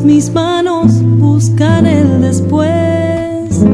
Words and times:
mis 0.00 0.30
manos 0.30 1.02
buscan 1.02 1.86
el 1.86 2.20
después, 2.20 3.64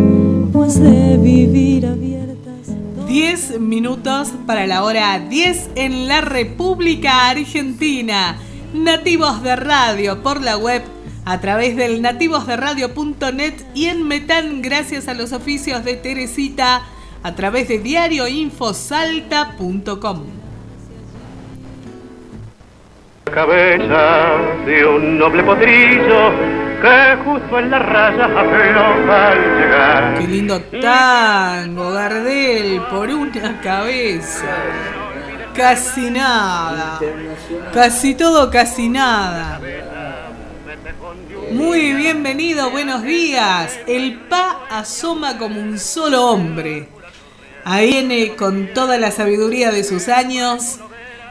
pues 0.52 0.78
de 0.80 1.16
vivir 1.16 1.86
abiertas. 1.86 2.74
10 3.06 3.60
minutos 3.60 4.28
para 4.46 4.66
la 4.66 4.84
hora 4.84 5.20
10 5.20 5.70
en 5.76 6.08
la 6.08 6.20
República 6.20 7.30
Argentina. 7.30 8.36
Nativos 8.74 9.42
de 9.42 9.56
Radio 9.56 10.22
por 10.22 10.42
la 10.42 10.56
web 10.56 10.82
a 11.24 11.40
través 11.40 11.76
del 11.76 12.02
nativosderadio.net 12.02 13.54
y 13.74 13.86
en 13.86 14.06
Metán 14.06 14.62
gracias 14.62 15.08
a 15.08 15.14
los 15.14 15.32
oficios 15.32 15.84
de 15.84 15.94
Teresita 15.94 16.82
a 17.22 17.34
través 17.34 17.68
de 17.68 17.78
diarioinfosalta.com. 17.78 20.39
cabeza 23.30 24.36
de 24.66 24.86
un 24.86 25.18
noble 25.18 25.42
potrillo 25.42 26.30
que 26.82 27.16
justo 27.24 27.58
en 27.58 27.70
la 27.70 27.78
raya 27.78 28.24
afloja 28.24 29.28
al 29.28 29.38
llegar. 29.58 30.18
Qué 30.18 30.26
lindo 30.26 30.60
tango, 30.80 31.92
Gardel, 31.92 32.80
por 32.90 33.08
una 33.08 33.60
cabeza. 33.60 34.46
Casi 35.54 36.10
nada. 36.10 36.98
Casi 37.72 38.14
todo, 38.14 38.50
casi 38.50 38.88
nada. 38.88 39.60
Muy 41.52 41.92
bienvenido, 41.92 42.70
buenos 42.70 43.02
días. 43.02 43.78
El 43.86 44.20
Pa 44.28 44.60
asoma 44.70 45.36
como 45.36 45.60
un 45.60 45.78
solo 45.78 46.26
hombre. 46.26 46.88
Ahí 47.64 47.90
viene 47.90 48.36
con 48.36 48.68
toda 48.68 48.98
la 48.98 49.10
sabiduría 49.10 49.70
de 49.70 49.84
sus 49.84 50.08
años. 50.08 50.80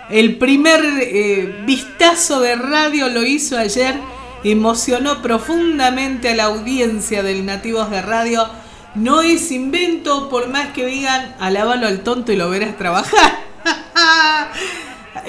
El 0.10 0.38
primer 0.38 0.82
eh, 1.02 1.64
vistazo 1.68 2.40
de 2.40 2.56
radio 2.56 3.10
lo 3.10 3.24
hizo 3.24 3.58
ayer. 3.58 3.96
Emocionó 4.44 5.22
profundamente 5.22 6.30
a 6.30 6.36
la 6.36 6.46
audiencia 6.46 7.22
del 7.22 7.46
Nativos 7.46 7.92
de 7.92 8.02
Radio. 8.02 8.48
No 8.96 9.22
es 9.22 9.52
invento, 9.52 10.30
por 10.30 10.50
más 10.50 10.70
que 10.70 10.88
digan, 10.88 11.36
alabalo 11.40 11.86
al 11.86 12.02
tonto 12.02 12.32
y 12.32 12.38
lo 12.38 12.50
verás 12.50 12.76
trabajar. 12.76 13.40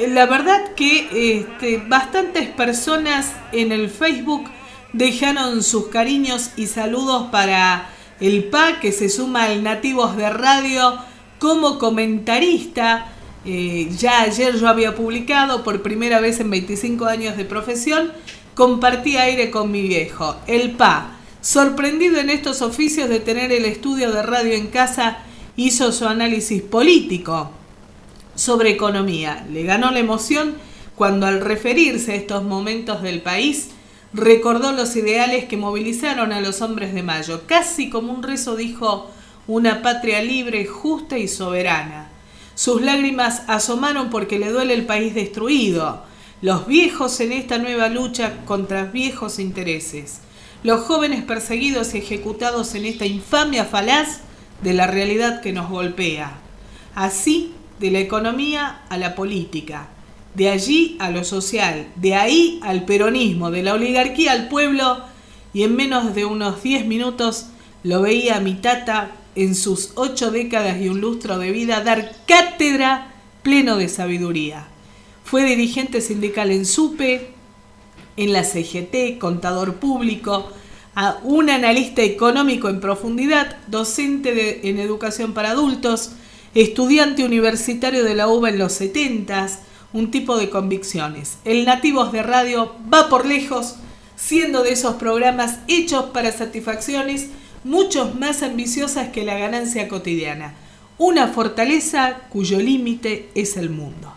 la 0.09 0.27
verdad 0.27 0.73
que 0.75 1.41
este, 1.41 1.77
bastantes 1.87 2.49
personas 2.49 3.33
en 3.53 3.73
el 3.73 3.91
Facebook 3.91 4.49
dejaron 4.95 5.63
sus 5.63 5.89
cariños 5.89 6.53
y 6.57 6.69
saludos 6.69 7.29
para 7.31 7.91
el 8.19 8.45
PA 8.45 8.81
que 8.81 8.93
se 8.93 9.11
suma 9.11 9.45
al 9.45 9.63
Nativos 9.63 10.17
de 10.17 10.31
Radio 10.31 10.99
como 11.39 11.79
comentarista. 11.79 13.13
Eh, 13.45 13.91
ya 13.97 14.23
ayer 14.23 14.57
yo 14.57 14.69
había 14.69 14.95
publicado 14.95 15.65
por 15.65 15.83
primera 15.83 16.21
vez 16.21 16.41
en 16.41 16.51
25 16.51 17.07
años 17.07 17.37
de 17.37 17.45
profesión, 17.45 18.13
compartí 18.55 19.17
aire 19.17 19.51
con 19.51 19.71
mi 19.71 19.83
viejo, 19.83 20.37
el 20.47 20.73
PA. 20.73 21.17
Sorprendido 21.41 22.19
en 22.19 22.29
estos 22.29 22.61
oficios 22.61 23.09
de 23.09 23.21
tener 23.21 23.51
el 23.51 23.65
estudio 23.65 24.13
de 24.13 24.23
radio 24.23 24.53
en 24.53 24.67
casa, 24.67 25.19
hizo 25.57 25.91
su 25.93 26.07
análisis 26.07 26.63
político 26.63 27.51
sobre 28.35 28.71
economía. 28.71 29.47
Le 29.51 29.63
ganó 29.63 29.91
la 29.91 30.01
emoción 30.01 30.55
cuando 31.01 31.27
al 31.27 31.41
referirse 31.41 32.13
a 32.13 32.17
estos 32.17 32.43
momentos 32.43 33.01
del 33.01 33.23
país, 33.23 33.71
recordó 34.13 34.73
los 34.73 34.95
ideales 34.97 35.47
que 35.47 35.57
movilizaron 35.57 36.31
a 36.31 36.41
los 36.41 36.61
hombres 36.61 36.93
de 36.93 37.03
mayo. 37.03 37.45
Casi 37.47 37.89
como 37.89 38.13
un 38.13 38.23
rezo 38.23 38.55
dijo, 38.55 39.11
una 39.47 39.81
patria 39.81 40.23
libre, 40.23 40.67
justa 40.67 41.17
y 41.17 41.27
soberana. 41.27 42.10
Sus 42.61 42.83
lágrimas 42.83 43.41
asomaron 43.47 44.11
porque 44.11 44.39
le 44.39 44.51
duele 44.51 44.75
el 44.75 44.85
país 44.85 45.15
destruido, 45.15 46.03
los 46.43 46.67
viejos 46.67 47.19
en 47.21 47.33
esta 47.33 47.57
nueva 47.57 47.89
lucha 47.89 48.45
contra 48.45 48.85
viejos 48.85 49.39
intereses, 49.39 50.21
los 50.63 50.83
jóvenes 50.83 51.25
perseguidos 51.25 51.95
y 51.95 51.99
ejecutados 52.01 52.75
en 52.75 52.85
esta 52.85 53.07
infamia 53.07 53.65
falaz 53.65 54.21
de 54.61 54.75
la 54.75 54.87
realidad 54.87 55.41
que 55.41 55.55
nos 55.55 55.71
golpea. 55.71 56.33
Así, 56.95 57.55
de 57.79 57.93
la 57.93 58.01
economía 58.01 58.83
a 58.91 58.99
la 58.99 59.15
política, 59.15 59.89
de 60.35 60.51
allí 60.51 60.99
a 61.01 61.09
lo 61.11 61.25
social, 61.25 61.87
de 61.97 62.15
ahí 62.15 62.61
al 62.63 62.85
peronismo, 62.85 63.51
de 63.51 63.63
la 63.63 63.73
oligarquía 63.73 64.33
al 64.33 64.49
pueblo, 64.49 64.99
y 65.55 65.63
en 65.63 65.77
menos 65.77 66.15
de 66.15 66.27
unos 66.27 66.63
10 66.63 66.85
minutos 66.85 67.47
lo 67.85 68.03
veía 68.03 68.37
a 68.37 68.41
mi 68.41 68.53
tata 68.53 69.13
en 69.35 69.55
sus 69.55 69.93
ocho 69.95 70.31
décadas 70.31 70.81
y 70.81 70.89
un 70.89 71.01
lustro 71.01 71.39
de 71.39 71.53
vida 71.53 71.83
dar 71.83 72.17
cátedra 72.27 73.15
pleno 73.43 73.77
de 73.77 73.89
sabiduría. 73.89 74.69
Fue 75.25 75.45
dirigente 75.45 76.01
sindical 76.01 76.51
en 76.51 76.67
SUPE, 76.67 77.33
en 78.17 78.33
la 78.33 78.45
CGT, 78.45 79.19
contador 79.19 79.77
público, 79.77 80.51
un 81.23 81.49
analista 81.51 82.03
económico 82.03 82.69
en 82.69 82.81
profundidad, 82.81 83.57
docente 83.69 84.69
en 84.69 84.79
educación 84.79 85.33
para 85.33 85.51
adultos, 85.51 86.11
estudiante 86.55 87.25
universitario 87.25 88.05
de 88.05 88.15
la 88.15 88.29
UBA 88.29 88.51
en 88.51 88.59
los 88.59 88.73
70 88.73 89.49
un 89.93 90.11
tipo 90.11 90.37
de 90.37 90.51
convicciones. 90.51 91.39
El 91.45 91.65
Nativos 91.65 92.13
de 92.13 92.23
Radio 92.23 92.75
va 92.93 93.09
por 93.09 93.27
lejos, 93.27 93.77
siendo 94.17 94.63
de 94.63 94.73
esos 94.73 94.97
programas 94.97 95.59
hechos 95.67 96.07
para 96.07 96.33
satisfacciones 96.33 97.29
muchos 97.65 98.15
más 98.19 98.43
ambiciosas 98.43 99.09
que 99.09 99.25
la 99.25 99.39
ganancia 99.39 99.89
cotidiana. 99.89 100.55
Una 100.99 101.29
fortaleza 101.29 102.21
cuyo 102.31 102.59
límite 102.59 103.29
es 103.35 103.57
el 103.57 103.71
mundo. 103.71 104.13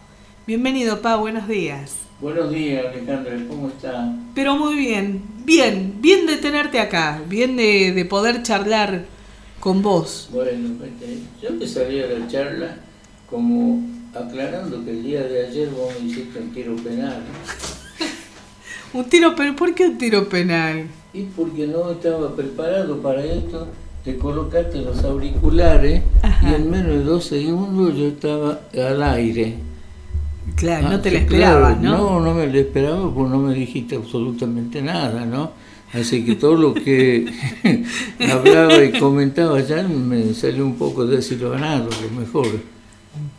Bienvenido, 0.48 1.02
Pa, 1.02 1.16
buenos 1.16 1.48
días. 1.48 1.96
Buenos 2.20 2.52
días, 2.52 2.86
Alejandra, 2.86 3.38
¿cómo 3.50 3.68
está? 3.68 4.14
Pero 4.34 4.56
muy 4.56 4.76
bien, 4.76 5.22
bien, 5.46 5.96
bien 6.00 6.26
de 6.26 6.38
tenerte 6.38 6.80
acá, 6.80 7.22
bien 7.28 7.58
de, 7.58 7.92
de 7.92 8.06
poder 8.06 8.44
charlar 8.44 9.06
con 9.60 9.81
vos. 9.81 10.30
Bueno, 10.31 10.70
yo 11.42 11.50
empezaría 11.50 12.08
la 12.08 12.28
charla 12.28 12.78
como 13.30 13.81
aclarando 14.14 14.84
que 14.86 14.92
el 14.92 15.04
día 15.04 15.24
de 15.24 15.48
ayer 15.48 15.70
vos 15.70 15.94
me 16.00 16.08
hiciste 16.08 16.40
un 16.40 16.54
tiro 16.54 16.75
penal. 16.78 17.24
un 18.94 19.06
tiro 19.10 19.36
penal, 19.36 19.56
¿por 19.56 19.74
qué 19.74 19.88
un 19.88 19.98
tiro 19.98 20.30
penal? 20.30 20.88
Y 21.13 21.24
porque 21.35 21.68
no 21.68 21.91
estaba 21.91 22.35
preparado 22.35 22.97
para 22.97 23.24
esto, 23.24 23.68
te 24.03 24.18
colocaste 24.18 24.81
los 24.81 25.03
auriculares 25.03 26.01
y 26.41 26.53
en 26.53 26.72
menos 26.72 26.90
de 26.90 27.03
dos 27.03 27.25
segundos 27.25 27.96
yo 27.96 28.07
estaba 28.07 28.62
al 28.74 29.03
aire. 29.03 29.56
Claro, 30.56 30.90
no 30.90 30.96
ah, 30.96 31.01
te 31.01 31.12
lo 31.12 31.18
esperabas, 31.19 31.79
¿no? 31.79 31.97
No, 31.97 32.19
no 32.19 32.34
me 32.34 32.47
lo 32.47 32.59
esperaba 32.59 33.13
porque 33.13 33.29
no 33.29 33.40
me 33.40 33.53
dijiste 33.53 33.96
absolutamente 33.96 34.81
nada, 34.81 35.25
¿no? 35.25 35.51
Así 35.94 36.25
que 36.25 36.35
todo 36.35 36.56
lo 36.56 36.74
que 36.74 37.31
hablaba 38.31 38.84
y 38.84 38.91
comentaba 39.00 39.62
ya 39.62 39.84
me 39.84 40.34
salió 40.34 40.66
un 40.66 40.75
poco 40.75 41.06
desilusionado, 41.06 41.90
lo 42.01 42.19
mejor. 42.19 42.47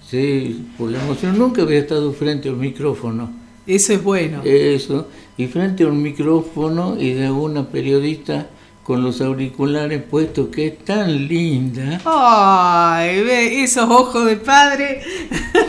Sí, 0.09 0.65
por 0.79 0.91
la 0.91 1.03
emoción. 1.03 1.37
Nunca 1.37 1.63
había 1.63 1.81
estado 1.81 2.13
frente 2.13 2.49
a 2.49 2.53
un 2.53 2.61
micrófono. 2.61 3.44
Eso 3.67 3.93
es 3.95 4.03
bueno. 4.03 4.43
Eso, 4.45 5.09
y 5.37 5.47
frente 5.47 5.85
a 5.85 5.89
un 5.89 6.03
micrófono 6.03 6.97
y 7.01 7.13
de 7.13 7.27
alguna 7.27 7.69
periodista 7.69 8.49
con 8.83 9.03
los 9.03 9.21
auriculares 9.23 10.03
puestos, 10.03 10.49
que 10.49 10.67
es 10.67 10.79
tan 10.85 11.27
linda. 11.27 12.01
¡Ay! 12.05 13.23
Ve 13.23 13.65
esos 13.65 13.89
ojos 13.89 14.27
de 14.27 14.37
padre. 14.37 15.01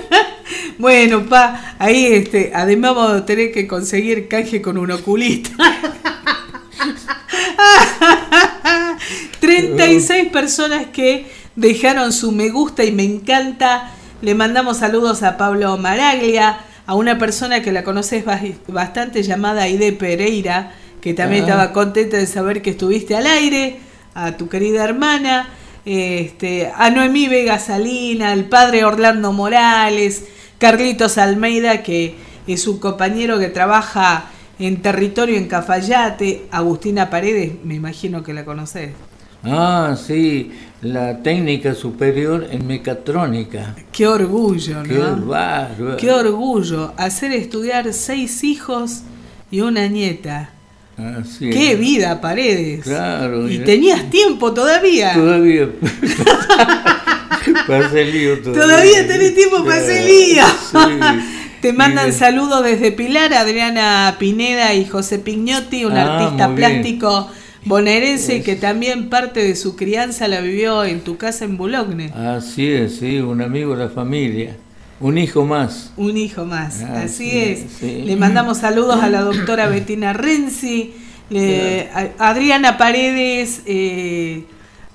bueno, 0.78 1.26
pa, 1.26 1.76
ahí 1.80 2.08
este, 2.08 2.52
además 2.54 2.94
vamos 2.96 3.22
a 3.22 3.26
tener 3.26 3.54
que 3.54 3.68
conseguir 3.68 4.28
canje 4.28 4.62
con 4.62 4.78
un 4.78 4.92
oculista. 4.92 5.52
36 9.40 10.30
personas 10.30 10.88
que 10.88 11.28
dejaron 11.56 12.12
su 12.12 12.34
me 12.34 12.50
gusta 12.50 12.84
y 12.84 12.92
me 12.92 13.04
encanta. 13.04 13.92
Le 14.22 14.36
mandamos 14.36 14.78
saludos 14.78 15.24
a 15.24 15.38
Pablo 15.38 15.78
Maraglia, 15.78 16.65
a 16.86 16.96
una 16.96 17.18
persona 17.18 17.62
que 17.62 17.72
la 17.72 17.84
conoces 17.84 18.24
bastante 18.68 19.24
llamada 19.24 19.64
Aide 19.64 19.92
Pereira, 19.94 20.74
que 21.02 21.14
también 21.14 21.44
ah. 21.44 21.48
estaba 21.48 21.74
contenta 21.74 22.18
de 22.18 22.28
saber 22.28 22.62
que 22.62 22.72
estuviste 22.72 23.16
al 23.16 23.28
aire, 23.28 23.80
a 24.14 24.38
tu 24.38 24.50
querida 24.50 24.84
hermana, 24.84 25.50
este, 25.86 26.72
a 26.76 26.90
Noemí 26.90 27.28
Vega 27.28 27.60
Salina, 27.60 28.32
al 28.32 28.46
padre 28.46 28.86
Orlando 28.86 29.32
Morales, 29.32 30.26
Carlitos 30.58 31.18
Almeida, 31.18 31.84
que 31.84 32.16
es 32.48 32.68
un 32.68 32.80
compañero 32.80 33.40
que 33.40 33.50
trabaja 33.50 34.26
en 34.58 34.82
territorio 34.82 35.38
en 35.38 35.48
Cafayate, 35.48 36.48
Agustina 36.52 37.10
Paredes, 37.10 37.54
me 37.64 37.76
imagino 37.76 38.24
que 38.24 38.34
la 38.34 38.46
conoces. 38.46 38.92
Ah, 39.46 39.96
sí, 39.96 40.52
la 40.82 41.22
técnica 41.22 41.74
superior 41.74 42.48
en 42.52 42.66
mecatrónica. 42.66 43.76
Qué 43.92 44.08
orgullo, 44.08 44.84
¿no? 44.84 44.84
Qué 44.84 44.98
bárbaro. 45.00 45.98
Qué 45.98 46.12
orgullo 46.12 46.94
hacer 46.98 47.32
estudiar 47.32 47.94
seis 47.94 48.44
hijos 48.44 49.02
y 49.52 49.62
una 49.62 49.88
nieta. 49.88 50.50
Así 50.98 51.50
Qué 51.50 51.76
vida, 51.76 52.22
Paredes. 52.22 52.84
Claro. 52.84 53.50
Y 53.50 53.60
tenías 53.60 54.10
tiempo 54.10 54.54
todavía. 54.54 55.14
Todavía. 55.14 55.70
para 57.68 57.88
hacer 57.88 58.08
lío 58.08 58.40
todavía. 58.42 58.62
Todavía 58.64 59.08
tenés 59.08 59.36
tiempo 59.36 59.64
para 59.64 59.76
hacer 59.78 60.06
lío. 60.06 60.44
Te 61.62 61.74
mandan 61.74 62.14
saludos 62.14 62.64
desde 62.64 62.92
Pilar, 62.92 63.34
Adriana 63.34 64.16
Pineda 64.20 64.74
y 64.76 64.86
José 64.86 65.20
Pignotti, 65.20 65.86
un 65.86 65.98
Ah, 65.98 66.18
artista 66.20 66.48
bien. 66.48 66.56
Bonaerense 67.66 68.42
que 68.44 68.56
también 68.56 69.10
parte 69.10 69.44
de 69.44 69.56
su 69.56 69.76
crianza 69.76 70.28
la 70.28 70.42
vivió 70.42 70.84
en 70.84 71.02
tu 71.02 71.18
casa 71.18 71.46
en 71.46 71.58
Boulogne. 71.58 72.12
Así 72.14 72.68
es, 72.72 72.98
sí, 72.98 73.18
un 73.20 73.42
amigo 73.42 73.76
de 73.76 73.84
la 73.86 73.90
familia. 73.90 74.56
Un 75.00 75.18
hijo 75.18 75.44
más. 75.46 75.92
Un 75.98 76.16
hijo 76.18 76.46
más, 76.46 76.82
así 76.82 77.30
sí, 77.30 77.38
es. 77.38 77.66
sí. 77.80 78.02
Le 78.06 78.16
mandamos 78.16 78.60
saludos 78.60 79.02
a 79.04 79.10
la 79.10 79.22
doctora 79.22 79.68
Bettina 79.68 80.14
Renzi, 80.14 80.94
le- 81.30 81.90
a- 81.94 82.30
Adriana 82.30 82.78
Paredes, 82.78 83.62
eh, 83.66 84.44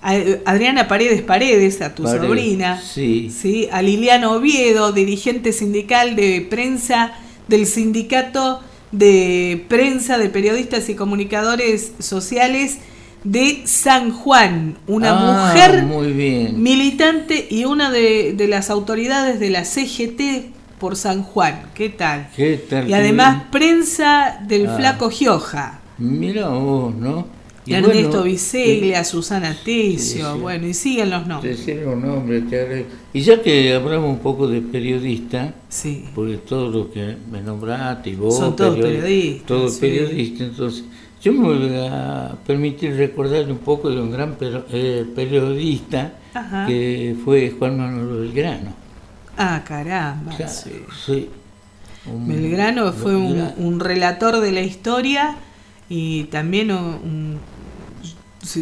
a- 0.01 0.17
Adriana 0.47 0.89
Paredes 0.89 1.21
Paredes, 1.21 1.83
a 1.83 1.95
tu 1.95 2.05
Paredes, 2.05 2.23
sobrina, 2.27 2.81
sí. 2.81 3.31
¿sí? 3.31 3.69
a 3.71 3.83
Liliana 3.83 4.31
Oviedo, 4.31 4.93
dirigente 4.93 5.53
sindical 5.53 6.17
de 6.17 6.47
prensa 6.49 7.13
del 7.49 7.67
sindicato 7.67 8.63
de 8.93 9.65
prensa 9.69 10.19
de 10.19 10.29
periodistas 10.29 10.89
y 10.89 10.95
comunicadores 10.95 11.93
sociales 11.99 12.79
de 13.25 13.63
San 13.67 14.13
Juan, 14.13 14.77
una 14.87 15.11
Ah, 15.11 15.47
mujer 15.53 15.83
Muy 15.85 16.13
bien. 16.13 16.63
militante 16.63 17.47
y 17.51 17.65
una 17.67 17.91
de, 17.91 18.33
de 18.37 18.49
las 18.49 18.71
autoridades 18.71 19.39
de 19.39 19.51
la 19.51 19.65
CGT 19.65 20.51
por 20.79 20.97
San 20.97 21.23
Juan. 21.23 21.63
¿Qué 21.75 21.91
tal? 21.91 22.29
¿Qué 22.35 22.57
tal? 22.57 22.89
Y 22.89 22.95
además 22.95 23.37
bien. 23.37 23.51
prensa 23.51 24.41
del 24.47 24.67
Ah. 24.69 24.77
Flaco 24.77 25.11
Gioja. 25.11 25.81
Mira 25.99 26.49
vos, 26.49 26.95
¿no? 26.95 27.27
Y 27.71 27.75
Ernesto 27.75 28.09
bueno, 28.09 28.23
Biseglia, 28.25 29.05
Susana 29.05 29.57
Tesio, 29.65 30.39
bueno, 30.39 30.67
y 30.67 30.75
siguen 30.75 31.11
los 31.11 31.23
Te 31.23 31.29
nombres. 31.29 31.65
te. 32.51 32.87
Y 33.13 33.21
ya 33.21 33.41
que 33.43 33.73
hablamos 33.75 34.11
un 34.11 34.19
poco 34.19 34.47
de 34.49 34.61
periodista, 34.61 35.55
Sí. 35.69 36.05
porque 36.15 36.37
todo 36.39 36.69
lo 36.71 36.91
que 36.91 37.17
me 37.31 37.41
nombraste 37.41 38.11
y 38.11 38.15
vos, 38.17 38.37
Son 38.37 38.57
todos 38.57 38.77
periodi- 38.79 38.83
periodistas, 39.01 39.47
todos 39.47 39.75
sí. 39.75 39.81
periodistas, 39.81 40.41
entonces 40.49 40.85
yo 41.23 41.33
me 41.33 41.41
voy 41.49 41.71
a 41.89 42.37
permitir 42.47 42.97
recordarle 42.97 43.53
un 43.53 43.59
poco 43.59 43.89
de 43.91 44.01
un 44.01 44.11
gran 44.11 44.37
eh, 44.41 45.05
periodista 45.15 46.15
Ajá. 46.35 46.67
que 46.67 47.15
fue 47.25 47.51
Juan 47.59 47.77
Manuel 47.79 48.21
Belgrano. 48.23 48.73
Ah, 49.37 49.63
caramba. 49.67 50.35
Claro, 50.37 50.53
sí. 50.53 50.71
sí. 51.07 51.29
Un- 52.07 52.27
Belgrano 52.29 52.93
fue 52.93 53.15
un, 53.17 53.79
relator 53.81 54.41
de 54.41 54.53
la 54.53 54.63
historia 54.63 55.37
y 55.89 56.25
también 56.25 56.71
un, 56.73 57.39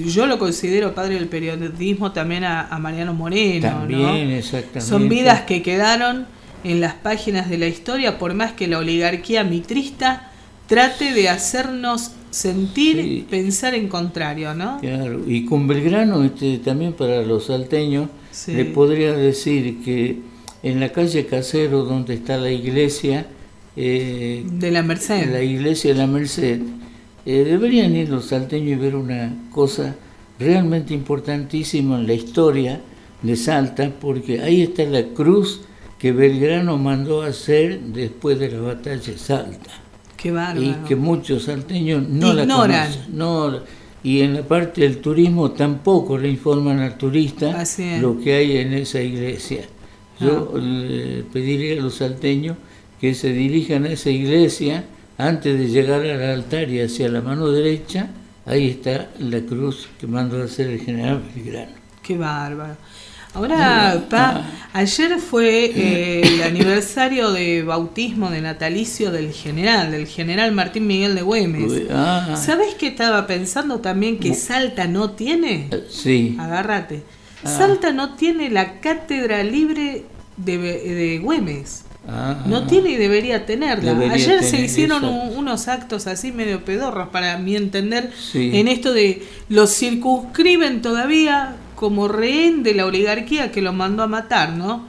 yo 0.07 0.27
lo 0.27 0.39
considero 0.39 0.95
padre 0.95 1.15
del 1.15 1.29
periodismo 1.29 2.13
también 2.13 2.45
a, 2.45 2.67
a 2.69 2.79
Mariano 2.79 3.15
Moreno. 3.15 3.71
¿no? 3.71 3.79
También, 3.81 4.31
exactamente. 4.31 4.81
Son 4.81 5.09
vidas 5.09 5.43
que 5.43 5.63
quedaron 5.63 6.27
en 6.65 6.81
las 6.81 6.95
páginas 6.95 7.49
de 7.49 7.59
la 7.59 7.67
historia, 7.67 8.19
por 8.19 8.35
más 8.35 8.53
que 8.53 8.67
la 8.67 8.79
oligarquía 8.79 9.45
mitrista 9.45 10.33
trate 10.67 11.13
de 11.15 11.29
hacernos 11.29 12.11
sentir, 12.31 12.97
Sí. 13.01 13.27
pensar 13.31 13.75
en 13.75 13.89
contrario, 13.89 14.53
¿no? 14.55 14.79
Claro, 14.81 15.23
y 15.27 15.47
con 15.47 15.67
Belgrano, 15.67 16.23
este, 16.25 16.59
también 16.59 16.93
para 16.93 17.23
los 17.23 17.47
salteños, 17.47 18.09
Sí. 18.33 18.53
le 18.53 18.65
podría 18.67 19.13
decir 19.13 19.83
que 19.83 20.19
en 20.63 20.81
la 20.81 20.91
calle 20.93 21.25
Casero, 21.27 21.85
donde 21.85 22.15
está 22.15 22.37
la 22.37 22.51
iglesia, 22.51 23.27
eh, 23.77 24.45
De 24.45 24.71
la 24.71 24.83
Merced. 24.83 25.31
la 25.33 25.43
iglesia 25.43 25.93
de 25.95 25.99
la 26.01 26.07
Merced, 26.07 26.61
eh, 27.29 27.45
deberían 27.45 27.95
ir 27.95 28.09
los 28.09 28.25
salteños 28.25 28.71
y 28.71 28.75
ver 28.77 28.97
una 28.97 29.35
cosa 29.51 29.95
realmente 30.39 30.95
importantísima 30.95 31.99
en 31.99 32.07
la 32.07 32.15
historia 32.15 32.81
de 33.21 33.37
Salta, 33.37 33.93
porque 34.01 34.41
ahí 34.41 34.63
está 34.63 34.85
la 34.85 35.03
cruz 35.09 35.61
que 35.99 36.13
Belgrano 36.13 36.79
mandó 36.79 37.21
hacer 37.21 37.81
después 37.81 38.39
de 38.39 38.53
la 38.53 38.61
batalla 38.61 39.13
de 39.13 39.19
Salta 39.19 39.71
Qué 40.17 40.31
bárbaro. 40.31 40.63
y 40.63 40.73
que 40.89 40.97
muchos 40.97 41.43
salteños 41.45 42.09
no 42.09 42.33
la 42.33 42.47
conocen. 42.47 43.03
No, 43.13 43.61
y 44.03 44.23
en 44.23 44.33
la 44.33 44.43
parte 44.43 44.81
del 44.81 44.97
turismo 45.03 45.51
tampoco 45.51 46.17
le 46.17 46.31
informan 46.31 46.79
al 46.79 46.97
turista 46.97 47.63
lo 48.01 48.19
que 48.19 48.37
hay 48.37 48.57
en 48.57 48.73
esa 48.73 49.03
iglesia. 49.03 49.67
Yo 50.19 50.55
le 50.57 51.25
pediría 51.25 51.79
a 51.79 51.83
los 51.83 51.97
salteños 51.97 52.57
que 52.99 53.13
se 53.15 53.35
dirijan 53.35 53.85
a 53.85 53.91
esa 53.91 54.09
iglesia 54.09 54.87
antes 55.19 55.59
de 55.59 55.67
llegar 55.69 56.01
al 56.01 56.23
altar 56.23 56.71
y 56.71 56.81
hacia 56.81 57.09
la 57.09 57.21
mano 57.21 57.51
derecha, 57.51 58.09
ahí 58.47 58.71
está 58.71 59.09
la 59.19 59.41
cruz 59.41 59.89
que 60.01 60.07
mandó 60.07 60.41
a 60.41 60.45
hacer 60.45 60.69
el 60.69 60.81
general 60.81 61.23
Belgrano. 61.35 61.73
Qué 62.03 62.17
bárbaro. 62.17 62.77
Ahora, 63.35 64.07
pa, 64.09 64.43
ayer 64.73 65.19
fue 65.19 65.67
eh, 65.67 66.23
el 66.23 66.43
aniversario 66.43 67.31
de 67.31 67.63
bautismo 67.63 68.31
de 68.31 68.41
natalicio 68.41 69.11
del 69.11 69.33
general, 69.33 69.91
del 69.91 70.07
general 70.07 70.53
Martín 70.53 70.87
Miguel 70.87 71.15
de 71.15 71.23
Güemes. 71.23 71.73
Ah, 71.91 72.37
¿Sabes 72.41 72.75
qué 72.77 72.87
estaba 72.87 73.27
pensando 73.27 73.81
también 73.81 74.19
que 74.19 74.35
Salta 74.35 74.87
no 74.87 75.11
tiene? 75.11 75.69
sí, 75.91 76.37
Agárrate. 76.39 77.03
Ah. 77.45 77.49
Salta 77.49 77.93
no 77.93 78.15
tiene 78.15 78.51
la 78.51 78.81
cátedra 78.81 79.43
libre 79.45 80.05
de, 80.37 80.59
de 80.59 81.19
Güemes. 81.19 81.85
Ah, 82.09 82.43
No 82.47 82.67
tiene 82.67 82.91
y 82.91 82.97
debería 82.97 83.47
tenerla. 83.47 83.93
Debería 83.95 84.15
Ayer 84.15 84.43
se 84.43 84.51
tener, 84.53 84.65
hicieron 84.67 85.05
exacto. 85.05 85.25
un- 85.33 85.39
unos 85.39 85.69
actos 85.69 86.07
así 86.07 86.33
medio 86.33 86.65
pedorros 86.65 87.09
para 87.11 87.39
mi 87.39 87.55
entender 87.57 88.11
Sí. 88.33 88.51
en 88.55 88.67
esto 88.69 88.93
de 88.93 89.23
los 89.49 89.71
circunscriben 89.77 90.83
todavía 90.83 91.57
como 91.75 92.09
rehén 92.09 92.63
de 92.65 92.75
la 92.75 92.87
oligarquía 92.87 93.53
que 93.53 93.63
lo 93.63 93.73
mandó 93.73 94.03
a 94.03 94.09
matar, 94.09 94.55
¿no? 94.55 94.87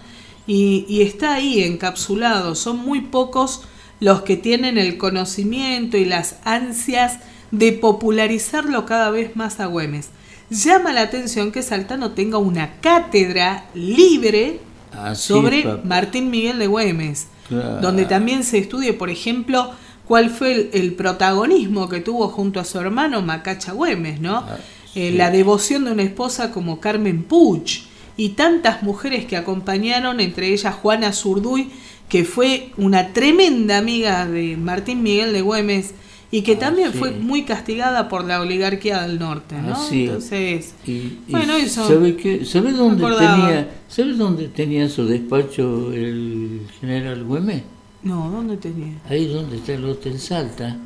Y, 0.48 0.86
y 0.89 1.04
está 1.04 1.36
ahí 1.36 1.62
encapsulado. 1.63 2.56
Son 2.56 2.77
muy 2.77 3.01
pocos 3.01 3.62
los 4.00 4.24
que 4.24 4.38
tienen 4.38 4.77
el 4.80 4.98
conocimiento 4.98 5.98
y 5.98 6.06
las 6.06 6.38
ansias 6.45 7.19
de 7.51 7.74
popularizarlo 7.74 8.86
cada 8.86 9.12
vez 9.12 9.36
más 9.36 9.60
a 9.60 9.66
Güemes. 9.68 10.10
Llama 10.50 10.94
la 10.94 11.01
atención 11.01 11.51
que 11.51 11.62
Salta 11.62 11.95
no 11.98 12.12
tenga 12.13 12.39
una 12.39 12.71
cátedra 12.81 13.66
libre 13.75 14.60
así 14.91 15.27
sobre 15.27 15.59
es. 15.59 15.86
Martín 15.86 16.30
Miguel 16.30 16.59
de 16.59 16.68
Güemes, 16.68 17.27
Claro. 17.47 17.81
donde 17.81 18.06
también 18.06 18.44
se 18.44 18.59
estudie, 18.59 18.94
por 18.94 19.09
ejemplo, 19.09 19.71
cuál 20.07 20.30
fue 20.30 20.53
el, 20.53 20.69
el 20.74 20.94
protagonismo 20.94 21.89
que 21.89 22.00
tuvo 22.00 22.27
junto 22.30 22.59
a 22.59 22.63
su 22.65 22.80
hermano 22.80 23.21
Macacha 23.21 23.71
Güemes, 23.74 24.19
¿no? 24.21 24.38
Ah, 24.38 24.57
Eh, 24.95 25.12
la 25.12 25.30
devoción 25.30 25.86
de 25.86 25.91
una 25.91 26.01
esposa 26.03 26.51
como 26.51 26.80
Carmen 26.80 27.24
Puch 27.24 27.81
y 28.18 28.30
tantas 28.30 28.81
mujeres 28.81 29.25
que 29.25 29.38
acompañaron, 29.38 30.19
entre 30.19 30.47
ellas 30.51 30.74
Juana 30.74 31.13
Zurduy, 31.13 31.69
que 32.09 32.25
fue 32.25 32.71
una 32.75 33.13
tremenda 33.13 33.77
amiga 33.77 34.25
de 34.25 34.57
Martín 34.57 35.03
Miguel 35.03 35.31
de 35.31 35.42
Güemes 35.44 35.94
y 36.31 36.41
que 36.43 36.53
Ah, 36.53 36.59
también 36.59 36.91
sí. 36.91 36.97
fue 36.99 37.11
muy 37.11 37.43
castigada 37.43 38.07
por 38.09 38.23
la 38.25 38.39
oligarquía 38.41 39.01
del 39.01 39.18
norte, 39.19 39.56
¿no? 39.56 39.75
Entonces, 39.92 40.73
Y, 40.85 40.92
y 40.92 41.19
Bueno, 41.30 41.54
eso. 41.56 41.87
¿sabe, 41.87 42.15
qué? 42.15 42.45
¿Sabe 42.45 42.71
dónde 42.71 43.04
tenía, 43.04 43.69
¿sabe 43.87 44.13
dónde 44.13 44.47
tenía 44.49 44.87
su 44.89 45.06
despacho 45.06 45.92
el 45.94 46.61
general 46.80 47.23
Güemes? 47.23 47.63
no, 48.04 48.30
¿dónde 48.30 48.57
tenía? 48.57 48.94
Ahí 49.09 49.27
donde 49.27 49.57
está 49.57 49.73
el 49.73 49.85
Hotel 49.85 50.19
Salta. 50.19 50.77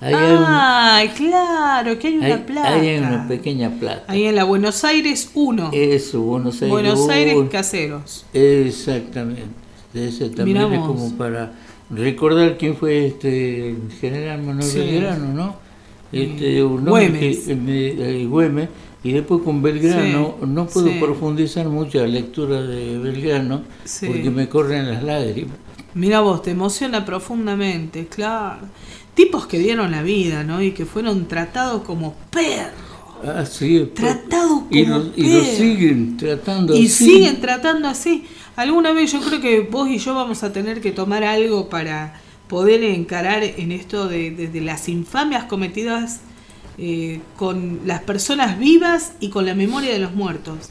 Ahí 0.00 0.12
hay, 0.14 0.32
un- 0.32 0.44
Ay, 0.46 1.08
claro, 1.08 1.98
que 1.98 2.08
hay 2.08 2.18
una 2.18 2.44
placa. 2.44 2.74
ahí 2.74 2.88
hay 2.88 2.98
una 2.98 3.26
pequeña 3.28 3.70
placa. 3.70 4.04
Ahí 4.12 4.24
en 4.24 4.34
la 4.34 4.44
Buenos 4.44 4.84
Aires 4.84 5.30
1. 5.34 5.70
Eso, 5.72 6.20
Buenos 6.20 6.54
Aires. 6.56 6.70
Buenos 6.70 7.08
Aires. 7.08 7.36
Caseros. 7.50 8.26
Exactamente. 8.32 9.44
Ese 9.94 10.28
también 10.30 10.72
es 10.72 10.80
como 10.80 11.16
para 11.16 11.52
recordar 11.90 12.56
quién 12.58 12.76
fue 12.76 13.06
este 13.06 13.70
el 13.70 13.92
general 14.00 14.42
Manuel 14.42 14.66
Sí. 14.66 14.78
Belgrano, 14.78 15.32
¿no? 15.32 15.56
Este, 16.12 16.62
un 16.62 16.84
Güemes. 16.84 17.20
que- 17.20 17.52
eh, 17.52 17.96
eh, 18.22 18.26
Güemes. 18.26 18.68
Y 19.02 19.12
después 19.12 19.42
con 19.42 19.60
Belgrano, 19.62 20.36
Sí, 20.40 20.46
no 20.46 20.66
puedo 20.66 20.88
sí. 20.88 20.96
profundizar 20.98 21.68
mucho 21.68 21.98
la 21.98 22.06
lectura 22.06 22.62
de 22.62 22.98
Belgrano, 22.98 23.62
porque 24.06 24.30
me 24.30 24.48
corren 24.48 24.90
las 24.90 25.02
lágrimas. 25.02 25.56
Mira 25.94 26.20
vos, 26.20 26.40
te 26.42 26.52
emociona 26.52 27.04
profundamente, 27.04 28.06
claro. 28.06 28.62
Tipos 29.14 29.46
que 29.46 29.58
dieron 29.58 29.90
la 29.90 30.02
vida, 30.02 30.42
¿no? 30.42 30.62
Y 30.62 30.72
que 30.72 30.86
fueron 30.86 31.26
tratados 31.28 31.82
como 31.82 32.14
perros. 32.30 32.72
Ah, 33.22 33.44
sí, 33.46 33.90
Tratados 33.94 34.62
como 34.62 34.66
y 34.70 34.86
lo, 34.86 34.96
y 35.16 35.22
lo 35.22 35.40
perros. 35.40 35.56
siguen 35.56 36.16
tratando 36.16 36.74
Y 36.76 36.86
así. 36.86 37.04
siguen 37.04 37.40
tratando 37.40 37.88
así. 37.88 38.24
Alguna 38.56 38.92
vez 38.92 39.12
yo 39.12 39.20
creo 39.20 39.40
que 39.40 39.60
vos 39.60 39.88
y 39.88 39.98
yo 39.98 40.14
vamos 40.14 40.42
a 40.42 40.52
tener 40.52 40.80
que 40.80 40.92
tomar 40.92 41.24
algo 41.24 41.68
para 41.68 42.14
poder 42.48 42.84
encarar 42.84 43.42
en 43.42 43.72
esto 43.72 44.06
de, 44.08 44.30
de- 44.30 44.48
de 44.48 44.60
las 44.60 44.88
infamias 44.88 45.44
cometidas 45.44 46.20
eh, 46.78 47.20
con 47.36 47.80
las 47.84 48.02
personas 48.02 48.58
vivas 48.58 49.12
y 49.20 49.30
con 49.30 49.46
la 49.46 49.54
memoria 49.54 49.92
de 49.92 49.98
los 49.98 50.14
muertos. 50.14 50.70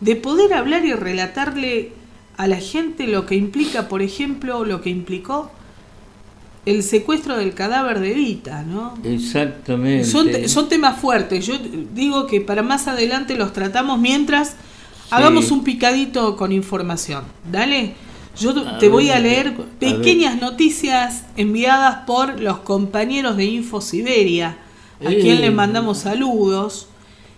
De 0.00 0.14
poder 0.16 0.54
hablar 0.54 0.84
y 0.84 0.92
relatarle 0.92 1.92
a 2.36 2.46
la 2.46 2.58
gente 2.60 3.06
lo 3.06 3.26
que 3.26 3.34
implica, 3.34 3.88
por 3.88 4.00
ejemplo, 4.00 4.64
lo 4.64 4.80
que 4.80 4.90
implicó 4.90 5.50
el 6.66 6.82
secuestro 6.82 7.36
del 7.36 7.54
cadáver 7.54 7.98
de 8.00 8.12
Evita, 8.12 8.62
¿no? 8.62 8.94
Exactamente. 9.02 10.04
Son, 10.04 10.26
te- 10.30 10.48
son 10.48 10.68
temas 10.68 11.00
fuertes. 11.00 11.46
Yo 11.46 11.54
digo 11.94 12.26
que 12.26 12.40
para 12.40 12.62
más 12.62 12.86
adelante 12.88 13.36
los 13.36 13.52
tratamos 13.52 13.98
mientras 13.98 14.54
hagamos 15.10 15.50
un 15.50 15.64
picadito 15.64 16.36
con 16.36 16.52
información. 16.52 17.24
Dale. 17.50 17.94
Yo 18.38 18.50
A 18.50 18.78
te 18.78 18.88
voy 18.88 19.10
a 19.10 19.18
leer 19.18 19.48
a 19.48 19.50
ver. 19.50 19.66
pequeñas 19.80 20.40
noticias 20.40 21.24
enviadas 21.36 22.04
por 22.06 22.40
los 22.40 22.58
compañeros 22.58 23.36
de 23.36 23.44
Info 23.46 23.80
Siberia, 23.80 24.58
a 25.04 25.10
Eh. 25.10 25.18
quien 25.20 25.40
le 25.40 25.50
mandamos 25.50 25.98
saludos. 25.98 26.86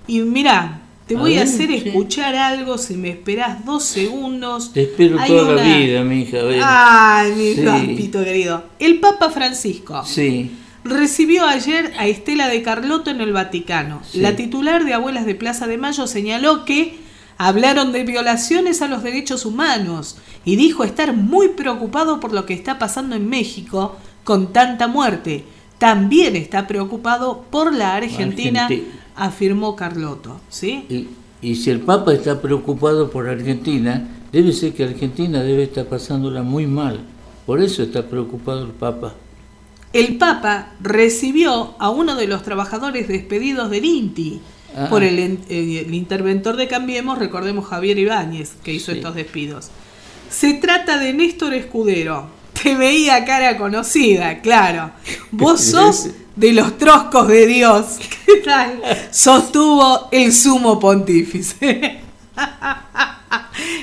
Y 0.06 0.20
mira, 0.20 0.82
te 1.06 1.16
voy 1.16 1.36
a 1.36 1.38
ver, 1.38 1.48
hacer 1.48 1.68
sí. 1.68 1.76
escuchar 1.86 2.36
algo 2.36 2.76
si 2.76 2.96
me 2.98 3.08
esperás 3.08 3.64
dos 3.64 3.82
segundos. 3.84 4.74
Te 4.74 4.82
espero 4.82 5.18
Hay 5.18 5.28
toda 5.30 5.54
una- 5.54 5.62
la 5.64 5.76
vida, 5.78 6.04
mi 6.04 6.20
hija. 6.22 6.36
Ay, 6.62 7.32
mi 7.32 7.54
Sí. 7.54 7.62
papito 7.62 8.22
querido. 8.22 8.64
El 8.78 9.00
Papa 9.00 9.30
Francisco 9.30 10.04
Sí, 10.04 10.50
recibió 10.84 11.46
ayer 11.46 11.94
a 11.98 12.06
Estela 12.08 12.48
de 12.48 12.60
Carlotto 12.62 13.10
en 13.10 13.22
el 13.22 13.32
Vaticano. 13.32 14.02
Sí. 14.04 14.20
La 14.20 14.36
titular 14.36 14.84
de 14.84 14.92
Abuelas 14.92 15.24
de 15.24 15.34
Plaza 15.34 15.66
de 15.66 15.78
Mayo 15.78 16.06
señaló 16.06 16.66
que 16.66 16.99
hablaron 17.40 17.90
de 17.90 18.04
violaciones 18.04 18.82
a 18.82 18.86
los 18.86 19.02
derechos 19.02 19.46
humanos 19.46 20.16
y 20.44 20.56
dijo 20.56 20.84
estar 20.84 21.16
muy 21.16 21.48
preocupado 21.48 22.20
por 22.20 22.34
lo 22.34 22.44
que 22.44 22.52
está 22.52 22.78
pasando 22.78 23.16
en 23.16 23.30
México 23.30 23.96
con 24.24 24.52
tanta 24.52 24.88
muerte. 24.88 25.44
También 25.78 26.36
está 26.36 26.66
preocupado 26.66 27.46
por 27.50 27.72
la 27.72 27.94
Argentina, 27.94 28.64
Argentina. 28.64 29.00
afirmó 29.16 29.74
Carlotto. 29.74 30.38
¿sí? 30.50 30.84
y, 30.90 31.08
y 31.40 31.54
si 31.54 31.70
el 31.70 31.80
Papa 31.80 32.12
está 32.12 32.42
preocupado 32.42 33.10
por 33.10 33.26
Argentina, 33.26 34.06
debe 34.30 34.52
ser 34.52 34.74
que 34.74 34.84
Argentina 34.84 35.42
debe 35.42 35.62
estar 35.62 35.86
pasándola 35.86 36.42
muy 36.42 36.66
mal. 36.66 37.00
Por 37.46 37.62
eso 37.62 37.82
está 37.82 38.06
preocupado 38.06 38.66
el 38.66 38.72
Papa. 38.72 39.14
El 39.94 40.18
Papa 40.18 40.74
recibió 40.78 41.74
a 41.78 41.88
uno 41.88 42.16
de 42.16 42.26
los 42.26 42.42
trabajadores 42.42 43.08
despedidos 43.08 43.70
del 43.70 43.86
INTI 43.86 44.42
Ah. 44.76 44.86
por 44.88 45.02
el, 45.02 45.18
en- 45.18 45.40
eh, 45.48 45.84
el 45.86 45.94
interventor 45.94 46.56
de 46.56 46.68
Cambiemos, 46.68 47.18
recordemos 47.18 47.66
Javier 47.66 47.98
Ibáñez, 47.98 48.52
que 48.62 48.72
hizo 48.72 48.92
Sí. 48.92 48.98
estos 48.98 49.14
despidos. 49.14 49.68
Se 50.30 50.54
trata 50.54 50.98
de 50.98 51.12
Néstor 51.12 51.54
Escudero. 51.54 52.28
Te 52.62 52.74
veía 52.76 53.24
cara 53.24 53.56
conocida, 53.56 54.40
claro. 54.42 54.92
Vos 55.32 55.60
sos 55.72 56.10
de 56.36 56.52
los 56.52 56.78
troscos 56.78 57.26
de 57.28 57.46
Dios. 57.46 57.98
¿Qué 58.26 58.36
tal? 58.44 58.80
Sostuvo 59.10 60.08
el 60.12 60.32
sumo 60.32 60.78
pontífice. 60.78 62.00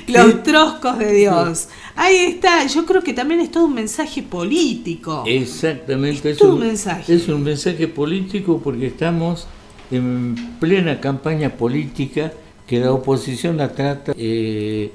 Los 0.07 0.41
troscos 0.43 0.97
de 0.99 1.13
Dios. 1.13 1.67
Ahí 1.95 2.15
está. 2.17 2.65
Yo 2.65 2.85
creo 2.85 3.01
que 3.03 3.13
también 3.13 3.41
es 3.41 3.51
todo 3.51 3.65
un 3.65 3.73
mensaje 3.73 4.23
político. 4.23 5.23
Exactamente. 5.27 6.31
Es 6.31 6.37
todo 6.37 6.53
un 6.53 6.61
mensaje. 6.61 7.13
Es 7.13 7.27
un 7.27 7.43
mensaje 7.43 7.87
político 7.87 8.59
porque 8.63 8.87
estamos 8.87 9.47
en 9.91 10.35
plena 10.59 10.99
campaña 10.99 11.49
política 11.55 12.31
que 12.65 12.79
la 12.79 12.91
oposición 12.91 13.57
la 13.57 13.69
trata 13.73 14.13
eh, 14.17 14.91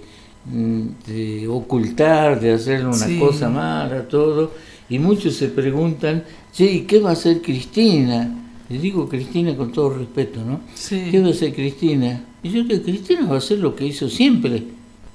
de 1.06 1.48
ocultar, 1.48 2.40
de 2.40 2.52
hacerle 2.52 2.86
una 2.86 2.94
Sí. 2.96 3.18
cosa 3.18 3.48
mala, 3.48 4.06
todo. 4.08 4.52
Y 4.88 4.98
muchos 4.98 5.34
se 5.36 5.48
preguntan, 5.48 6.24
che, 6.52 6.64
¿y 6.70 6.80
qué 6.82 6.98
va 7.00 7.10
a 7.10 7.12
hacer 7.12 7.40
Cristina? 7.40 8.38
Le 8.68 8.78
digo 8.78 9.08
Cristina 9.08 9.56
con 9.56 9.72
todo 9.72 9.90
respeto, 9.98 10.40
¿no? 10.44 10.60
Sí. 10.74 11.08
¿Qué 11.10 11.20
va 11.20 11.28
a 11.28 11.30
hacer 11.30 11.54
Cristina? 11.54 12.24
Y 12.42 12.50
yo 12.50 12.64
digo, 12.64 12.82
Cristina 12.82 13.26
va 13.26 13.36
a 13.36 13.38
hacer 13.38 13.58
lo 13.58 13.74
que 13.76 13.86
hizo 13.86 14.08
siempre. 14.08 14.62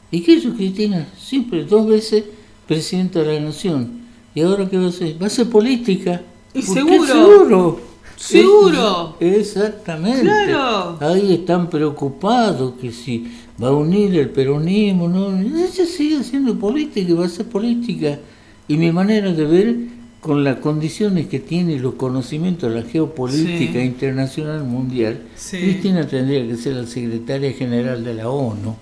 ¿Y 0.10 0.22
qué 0.22 0.34
hizo 0.34 0.54
Cristina? 0.54 1.08
Siempre, 1.18 1.66
dos 1.66 1.86
veces 1.88 2.24
presidenta 2.68 3.22
de 3.24 3.40
la 3.40 3.46
nación. 3.48 4.02
¿Y 4.34 4.42
ahora 4.42 4.70
qué 4.70 4.78
va 4.78 4.86
a 4.86 4.90
hacer? 4.90 5.16
Va 5.22 5.26
a 5.26 5.28
hacer 5.28 5.50
política. 5.50 6.22
Y 6.54 6.62
¿Por 6.62 6.76
qué 6.76 6.82
seguro. 6.82 7.06
seguro. 7.08 7.82
Seguro. 8.18 9.16
Exactamente. 9.20 10.22
Claro. 10.22 10.98
Ahí 11.00 11.34
están 11.34 11.70
preocupados 11.70 12.74
que 12.82 12.92
si 12.92 13.28
va 13.62 13.70
a 13.70 13.72
unir 13.72 14.16
el 14.18 14.30
peronismo, 14.32 15.08
no, 15.08 15.40
ella 15.40 15.86
sigue 15.86 16.18
haciendo 16.18 16.58
política 16.58 17.10
y 17.10 17.14
va 17.14 17.24
a 17.24 17.28
hacer 17.28 17.46
política. 17.46 18.20
Y 18.68 18.76
mi 18.78 18.92
manera 18.92 19.32
de 19.32 19.46
ver, 19.46 19.76
con 20.20 20.44
las 20.44 20.58
condiciones 20.58 21.28
que 21.28 21.40
tiene 21.40 21.80
los 21.80 21.94
conocimientos 21.94 22.74
de 22.74 22.82
la 22.82 22.88
geopolítica 22.88 23.74
Sí. 23.80 23.86
internacional 23.86 24.64
mundial, 24.64 25.22
Sí. 25.36 25.58
Cristina 25.58 26.06
tendría 26.08 26.46
que 26.46 26.58
ser 26.58 26.76
la 26.76 26.88
secretaria 26.88 27.54
general 27.54 28.04
de 28.04 28.14
la 28.16 28.30
ONU. 28.30 28.76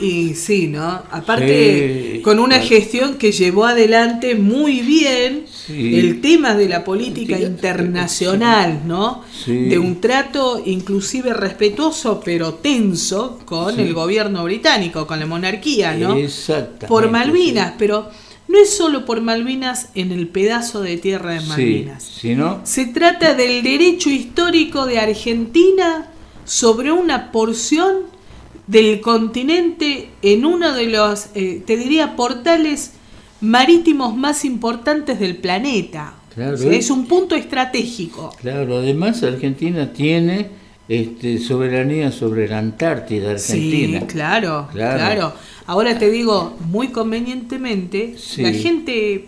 Y 0.00 0.34
sí, 0.34 0.66
¿no? 0.66 1.02
Aparte, 1.10 2.12
Sí, 2.14 2.20
con 2.22 2.38
una 2.38 2.56
claro. 2.56 2.68
gestión 2.70 3.14
que 3.18 3.32
llevó 3.32 3.66
adelante 3.66 4.34
muy 4.34 4.80
bien 4.80 5.44
Sí. 5.66 5.98
el 5.98 6.20
tema 6.22 6.54
de 6.54 6.68
la 6.68 6.84
política 6.84 7.36
Sí, 7.36 7.44
internacional, 7.44 8.80
¿no? 8.86 9.22
Sí. 9.44 9.68
De 9.68 9.78
un 9.78 10.00
trato 10.00 10.62
inclusive 10.64 11.34
respetuoso 11.34 12.20
pero 12.24 12.54
tenso 12.54 13.38
con 13.44 13.76
Sí. 13.76 13.82
el 13.82 13.92
gobierno 13.94 14.42
británico, 14.44 15.06
con 15.06 15.20
la 15.20 15.26
monarquía, 15.26 15.94
¿no? 15.94 16.16
Por 16.88 17.10
Malvinas, 17.10 17.74
pero 17.78 18.08
no 18.48 18.58
es 18.58 18.70
solo 18.74 19.04
por 19.04 19.20
Malvinas 19.20 19.90
en 19.94 20.12
el 20.12 20.28
pedazo 20.28 20.80
de 20.80 20.96
tierra 20.96 21.34
de 21.34 21.40
Sí, 21.40 21.46
Malvinas. 21.48 22.02
sino 22.02 22.60
Se 22.64 22.86
trata 22.86 23.34
del 23.34 23.62
derecho 23.62 24.08
histórico 24.10 24.86
de 24.86 24.98
Argentina 24.98 26.08
sobre 26.44 26.90
una 26.90 27.30
porción 27.30 28.09
del 28.70 29.00
continente 29.00 30.10
en 30.22 30.44
uno 30.44 30.72
de 30.72 30.86
los, 30.86 31.26
eh, 31.34 31.60
te 31.66 31.76
diría, 31.76 32.14
portales 32.14 32.92
marítimos 33.40 34.16
más 34.16 34.44
importantes 34.44 35.18
del 35.18 35.36
planeta. 35.38 36.14
Claro, 36.34 36.54
O 36.54 36.56
sea, 36.56 36.72
es 36.72 36.88
un 36.90 37.06
punto 37.06 37.34
estratégico. 37.34 38.32
Claro, 38.40 38.78
además 38.78 39.22
Argentina 39.24 39.92
tiene 39.92 40.48
este, 40.88 41.38
soberanía 41.38 42.12
sobre 42.12 42.46
la 42.48 42.58
Antártida 42.58 43.32
Argentina. 43.32 44.00
Sí, 44.00 44.06
claro, 44.06 44.68
Claro. 44.72 44.96
claro, 44.98 45.32
Ahora 45.66 45.98
te 45.98 46.10
digo, 46.10 46.56
muy 46.68 46.88
convenientemente, 46.88 48.14
Sí. 48.18 48.42
la 48.42 48.52
gente 48.52 49.26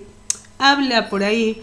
habla 0.58 1.08
por 1.08 1.22
ahí, 1.24 1.60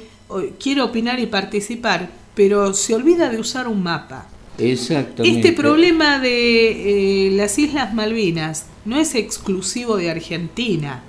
quiere 0.61 0.81
opinar 0.81 1.19
y 1.19 1.25
participar, 1.27 2.09
pero 2.35 2.73
se 2.73 2.93
olvida 2.95 3.29
de 3.29 3.39
usar 3.39 3.67
un 3.67 3.83
mapa. 3.83 4.27
Exactamente. 4.59 5.39
Este 5.39 5.53
problema 5.53 6.19
de 6.19 7.27
eh, 7.27 7.31
las 7.31 7.57
Islas 7.59 7.93
Malvinas 7.93 8.65
no 8.85 8.97
es 8.99 9.15
exclusivo 9.15 9.97
de 9.97 10.09
Argentina, 10.11 11.03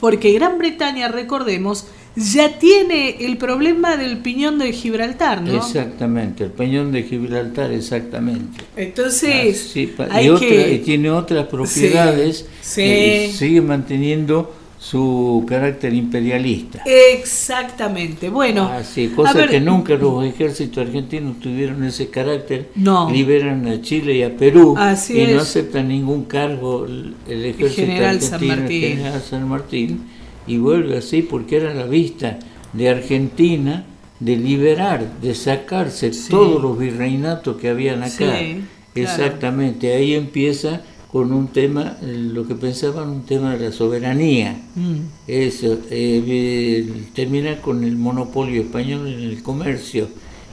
porque 0.00 0.32
Gran 0.32 0.58
Bretaña, 0.58 1.08
recordemos, 1.08 1.86
ya 2.16 2.58
tiene 2.58 3.16
el 3.26 3.36
problema 3.36 3.96
del 3.98 4.18
piñón 4.18 4.58
de 4.58 4.72
Gibraltar, 4.72 5.42
¿no? 5.42 5.54
Exactamente, 5.56 6.44
el 6.44 6.50
peñón 6.50 6.90
de 6.92 7.02
Gibraltar, 7.02 7.70
exactamente. 7.72 8.62
Entonces, 8.76 9.62
Ah, 9.66 9.70
sí, 9.72 9.86
pa- 9.86 10.08
hay 10.10 10.26
y, 10.26 10.28
otra- 10.30 10.48
que... 10.48 10.74
y 10.74 10.78
tiene 10.78 11.10
otras 11.10 11.46
propiedades 11.46 12.46
sí. 12.62 12.82
y 12.82 13.32
sigue 13.32 13.60
manteniendo 13.60 14.54
su 14.78 15.44
carácter 15.48 15.94
imperialista. 15.94 16.82
Exactamente. 16.84 18.28
Bueno, 18.28 18.64
Así, 18.68 19.10
a 19.12 19.16
cosa 19.16 19.32
ver, 19.32 19.50
que 19.50 19.60
nunca 19.60 19.94
los 19.94 20.24
ejércitos 20.24 20.86
argentinos 20.86 21.40
tuvieron 21.40 21.82
ese 21.84 22.08
carácter. 22.08 22.70
No. 22.74 23.10
Liberan 23.10 23.66
a 23.66 23.80
Chile 23.80 24.16
y 24.16 24.22
a 24.22 24.36
Perú 24.36 24.74
Así 24.76 25.20
y 25.20 25.26
no 25.28 25.40
aceptan 25.40 25.88
ningún 25.88 26.24
cargo 26.24 26.86
el, 26.86 27.14
ejército 27.28 27.82
General 27.86 28.20
San 28.20 28.34
argentino, 28.34 28.52
el 28.54 28.60
Martín. 28.60 28.80
general 28.96 29.22
San 29.22 29.48
Martín, 29.48 30.00
y 30.46 30.58
vuelve 30.58 30.98
así 30.98 31.22
porque 31.22 31.56
era 31.56 31.74
la 31.74 31.86
vista 31.86 32.38
de 32.72 32.88
Argentina 32.88 33.84
de 34.20 34.36
liberar, 34.36 35.20
de 35.20 35.34
sacarse 35.34 36.12
Sí. 36.12 36.30
todos 36.30 36.62
los 36.62 36.78
virreinatos 36.78 37.56
que 37.56 37.68
habían 37.68 38.02
acá. 38.02 38.10
Sí, 38.10 38.24
claro. 38.24 38.62
Exactamente, 38.94 39.94
ahí 39.94 40.14
empieza 40.14 40.80
con 41.16 41.32
un 41.32 41.48
tema, 41.48 41.96
eh, 42.02 42.12
lo 42.30 42.46
que 42.46 42.54
pensaban, 42.54 43.08
un 43.08 43.22
tema 43.22 43.56
de 43.56 43.64
la 43.70 43.72
soberanía. 43.72 44.60
Mm, 44.74 44.96
Eso, 45.26 45.78
eh, 45.90 46.82
el- 46.84 47.06
terminar 47.14 47.62
con 47.62 47.84
el 47.84 47.96
monopolio 47.96 48.60
español 48.60 49.06
en 49.08 49.20
el 49.20 49.42
comercio 49.42 50.08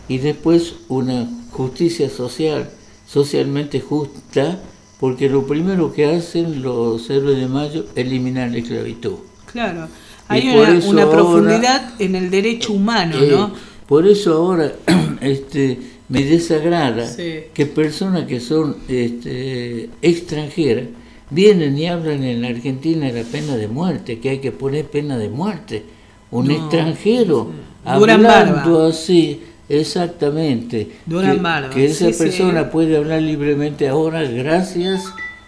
y 0.08 0.20
después 0.20 0.76
una 0.88 1.28
justicia 1.52 2.10
social, 2.10 2.70
socialmente 3.06 3.82
justa, 3.82 4.62
porque 5.02 5.28
lo 5.28 5.46
primero 5.46 5.92
que 5.92 6.06
hacen 6.06 6.62
los 6.62 7.10
héroes 7.10 7.38
de 7.40 7.48
mayo 7.50 7.84
es 7.94 8.06
eliminar 8.06 8.50
la 8.50 8.60
esclavitud. 8.60 9.16
claro. 9.52 9.90
Hay 10.30 10.48
una, 10.48 10.78
eso 10.78 10.90
una 10.90 11.04
ahora- 11.04 11.18
profundidad 11.18 11.94
en 12.00 12.16
el 12.16 12.30
derecho 12.32 12.72
humano, 12.72 13.18
Eh, 13.22 13.28
¿no? 13.32 13.52
por 13.86 14.08
eso 14.08 14.34
ahora 14.34 14.72
este, 15.20 15.78
me 16.14 16.24
desagrada 16.24 17.08
Sí. 17.08 17.46
que 17.54 17.66
personas 17.66 18.26
que 18.28 18.40
son 18.40 18.78
este, 18.88 19.90
extranjeras 20.02 20.86
vienen 21.30 21.78
y 21.78 21.88
hablan 21.88 22.24
en 22.24 22.42
la 22.42 22.50
Argentina 22.50 23.12
de 23.12 23.24
la 23.24 23.30
pena 23.30 23.56
de 23.58 23.68
muerte, 23.68 24.20
que 24.20 24.30
hay 24.30 24.38
que 24.40 24.52
poner 24.52 24.86
pena 24.86 25.18
de 25.18 25.30
muerte. 25.30 25.84
Un 26.32 26.48
No, 26.48 26.54
extranjero 26.54 27.50
hablando 27.86 28.28
Barba. 28.28 28.88
así, 28.90 29.42
exactamente. 29.70 30.88
Que, 31.10 31.14
Barba, 31.40 31.70
que 31.70 31.86
esa 31.86 32.12
sí, 32.12 32.18
persona 32.24 32.70
puede 32.70 32.98
hablar 32.98 33.22
libremente 33.22 33.88
ahora 33.88 34.24
gracias 34.24 35.06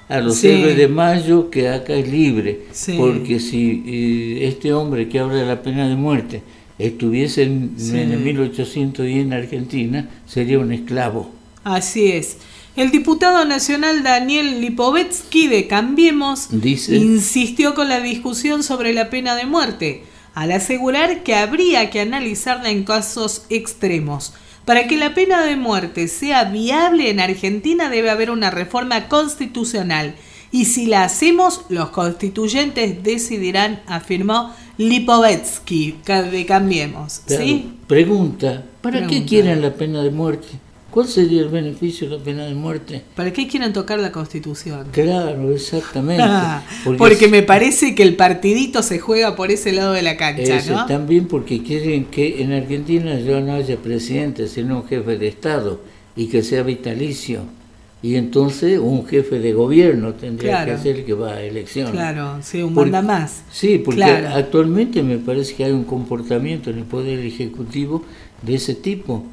a 0.08 0.20
los 0.22 0.44
héroes 0.44 0.78
de 0.78 0.88
mayo 0.88 1.50
que 1.50 1.70
acá 1.70 1.94
es 1.96 2.08
libre. 2.08 2.62
Porque 2.98 3.40
si 3.40 3.84
eh, 3.88 4.48
este 4.48 4.74
hombre 4.74 5.10
que 5.10 5.20
habla 5.20 5.36
de 5.38 5.46
la 5.46 5.62
pena 5.62 5.88
de 5.88 5.96
muerte 5.96 6.42
estuviese 6.80 7.44
en, 7.44 7.74
Sí. 7.78 7.98
en 7.98 8.12
el 8.12 8.20
1810 8.20 9.26
en 9.26 9.34
Argentina, 9.34 10.10
sería 10.28 10.60
un 10.60 10.72
esclavo. 10.72 11.32
Así 11.64 12.12
es. 12.12 12.38
El 12.76 12.92
diputado 12.92 13.46
nacional 13.46 14.04
Daniel 14.04 14.60
Lipovetsky 14.62 15.48
de 15.48 15.68
Cambiemos 15.68 16.48
Dice- 16.52 16.96
insistió 16.98 17.74
con 17.74 17.88
la 17.88 18.02
discusión 18.02 18.64
sobre 18.64 18.94
la 18.94 19.10
pena 19.10 19.36
de 19.36 19.46
muerte, 19.46 20.04
al 20.34 20.52
asegurar 20.52 21.24
que 21.24 21.36
habría 21.36 21.90
que 21.90 22.02
analizarla 22.02 22.70
en 22.70 22.84
casos 22.84 23.46
extremos. 23.50 24.34
Para 24.66 24.88
que 24.88 24.98
la 24.98 25.14
pena 25.14 25.46
de 25.46 25.56
muerte 25.56 26.08
sea 26.10 26.44
viable 26.46 27.10
en 27.10 27.20
Argentina 27.22 27.88
debe 27.90 28.10
haber 28.10 28.32
una 28.32 28.50
reforma 28.52 29.08
constitucional. 29.08 30.16
Y 30.56 30.64
si 30.64 30.86
la 30.86 31.04
hacemos, 31.04 31.66
los 31.68 31.90
constituyentes 31.90 33.04
decidirán, 33.04 33.82
afirmó 33.88 34.54
Lipovetsky 34.78 35.98
de 36.32 36.46
Cambiemos. 36.46 37.24
Claro. 37.28 37.44
¿Sí? 37.44 37.74
Pregunta, 37.88 38.64
¿para 38.82 39.02
qué 39.02 39.06
Pregunta. 39.08 39.30
quieren 39.30 39.62
la 39.62 39.74
pena 39.74 40.02
de 40.02 40.12
muerte? 40.12 40.48
¿Cuál 40.92 41.10
sería 41.10 41.42
el 41.42 41.50
beneficio 41.50 42.10
de 42.10 42.18
la 42.18 42.24
pena 42.24 42.46
de 42.46 42.54
muerte? 42.54 43.02
¿Para 43.18 43.34
qué 43.34 43.50
quieren 43.50 43.74
tocar 43.74 44.00
la 44.00 44.14
constitución? 44.14 44.88
Claro, 44.94 45.52
exactamente. 45.54 46.24
Ah, 46.26 46.64
Porque 46.86 47.00
porque 47.00 47.28
me 47.28 47.44
parece 47.44 47.94
que 47.94 48.04
el 48.04 48.16
partidito 48.16 48.82
se 48.82 49.00
juega 49.00 49.36
por 49.36 49.52
ese 49.52 49.74
lado 49.74 49.92
de 49.92 50.04
la 50.04 50.16
cancha, 50.16 50.56
Eso, 50.56 50.74
¿no? 50.74 50.86
También 50.86 51.28
porque 51.28 51.64
quieren 51.64 52.06
que 52.06 52.42
en 52.42 52.54
Argentina 52.54 53.20
ya 53.20 53.42
no 53.42 53.56
haya 53.56 53.76
presidente, 53.76 54.48
sino 54.48 54.78
un 54.78 54.88
jefe 54.88 55.18
de 55.18 55.28
Estado 55.28 55.82
y 56.16 56.28
que 56.28 56.44
sea 56.44 56.64
vitalicio. 56.64 57.42
Y 58.06 58.18
entonces 58.18 58.78
un 58.80 59.08
jefe 59.08 59.40
de 59.40 59.52
gobierno 59.54 60.14
tendría 60.14 60.64
Claro. 60.64 60.72
que 60.74 60.78
ser 60.84 60.96
el 60.98 61.06
que 61.06 61.14
va 61.16 61.32
a 61.34 61.42
elecciones. 61.42 61.92
Claro, 61.92 62.38
sí, 62.44 62.62
un 62.62 62.76
Porque- 62.76 62.92
manda 62.92 63.14
más. 63.20 63.42
Sí, 63.52 63.80
porque 63.84 64.02
Claro. 64.02 64.28
actualmente 64.36 65.02
me 65.02 65.18
parece 65.18 65.56
que 65.56 65.64
hay 65.66 65.72
un 65.72 65.86
comportamiento 65.86 66.70
en 66.70 66.78
el 66.78 66.84
Poder 66.84 67.18
Ejecutivo 67.18 68.04
de 68.44 68.54
ese 68.56 68.76
tipo, 68.76 69.24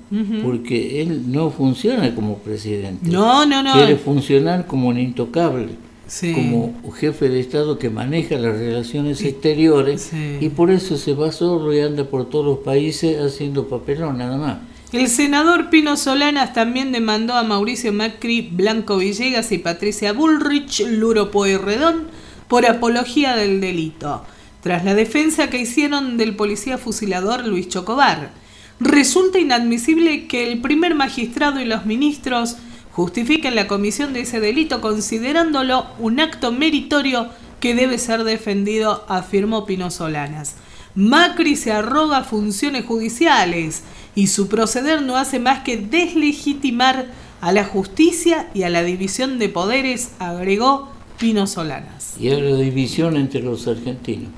porque 0.43 1.03
él 1.03 1.31
no 1.31 1.51
funciona 1.51 2.15
como 2.15 2.39
presidente. 2.39 3.11
No, 3.11 3.45
no, 3.45 3.63
no. 3.63 3.75
Quiere 3.75 3.97
funcionar 3.97 4.67
como 4.67 4.89
un 4.89 4.99
intocable, 4.99 5.69
Sí. 6.07 6.33
como 6.33 6.73
jefe 6.95 7.29
de 7.29 7.41
Estado 7.41 7.79
que 7.79 7.91
maneja 7.91 8.37
las 8.39 8.57
relaciones 8.59 9.23
exteriores 9.23 10.01
sí. 10.11 10.39
y 10.41 10.49
por 10.49 10.71
eso 10.71 10.97
se 10.97 11.13
va 11.13 11.31
solo 11.31 11.75
y 11.75 11.81
anda 11.81 12.05
por 12.05 12.31
todos 12.31 12.47
los 12.47 12.59
países 12.61 13.21
haciendo 13.21 13.69
papelón 13.69 14.17
nada 14.17 14.39
más. 14.39 14.59
El 14.93 15.09
senador 15.09 15.71
Pino 15.71 15.97
Solanas 15.97 16.53
también 16.53 16.93
demandó 16.93 17.33
a 17.33 17.43
Mauricio 17.43 17.95
Macri, 17.95 18.43
Blanco 18.43 18.99
Villegas 18.99 19.51
y 19.51 19.57
Patricia 19.57 20.13
Bullrich, 20.13 20.81
Luro 20.87 21.31
Pueyrredón, 21.31 22.09
por 22.47 22.67
apología 22.67 23.35
del 23.35 23.63
delito, 23.63 24.23
tras 24.61 24.85
la 24.85 24.95
defensa 24.95 25.49
que 25.49 25.57
hicieron 25.57 26.19
del 26.19 26.37
policía 26.37 26.77
fusilador 26.77 27.47
Luis 27.47 27.71
Chocobar. 27.71 28.33
Resulta 28.81 29.39
inadmisible 29.39 30.27
que 30.27 30.53
el 30.53 30.61
primer 30.61 30.95
magistrado 30.95 31.59
y 31.59 31.65
los 31.65 31.87
ministros 31.87 32.57
justifiquen 32.91 33.55
la 33.55 33.69
comisión 33.69 34.13
de 34.13 34.21
ese 34.21 34.41
delito 34.41 34.83
considerándolo 34.83 35.87
un 36.01 36.21
acto 36.21 36.53
meritorio 36.53 37.31
que 37.61 37.75
debe 37.75 37.97
ser 37.97 38.25
defendido, 38.25 39.07
afirmó 39.09 39.65
Pino 39.65 39.91
Solanas. 39.91 40.57
Macri 40.95 41.57
se 41.57 41.73
arroga 41.73 42.25
funciones 42.25 42.85
judiciales 42.85 43.83
y 44.15 44.27
su 44.27 44.49
proceder 44.49 45.03
no 45.03 45.17
hace 45.17 45.39
más 45.39 45.61
que 45.61 45.77
deslegitimar 45.79 47.07
a 47.41 47.53
la 47.53 47.65
justicia 47.65 48.49
y 48.55 48.63
a 48.63 48.71
la 48.71 48.83
división 48.83 49.39
de 49.39 49.49
poderes, 49.49 50.13
agregó 50.19 50.89
Pino 51.19 51.47
Solanas. 51.47 52.15
y 52.19 52.31
a 52.31 52.39
la 52.39 52.57
división 52.57 53.17
entre 53.17 53.43
los 53.43 53.67
argentinos. 53.67 54.31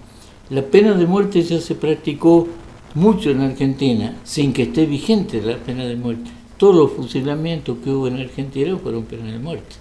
La 0.50 0.62
pena 0.62 0.92
de 0.92 1.06
muerte 1.06 1.42
ya 1.42 1.60
se 1.60 1.74
practicó 1.74 2.48
mucho 2.94 3.30
en 3.30 3.40
Argentina, 3.40 4.16
sin 4.24 4.52
que 4.52 4.62
esté 4.64 4.86
vigente 4.86 5.42
la 5.42 5.56
pena 5.56 5.84
de 5.84 5.96
muerte. 5.96 6.30
Todos 6.56 6.76
los 6.76 6.92
fusilamientos 6.92 7.78
que 7.82 7.90
hubo 7.90 8.06
en 8.06 8.20
Argentina 8.20 8.76
fueron 8.80 9.04
pena 9.04 9.32
de 9.32 9.38
muerte. 9.38 9.76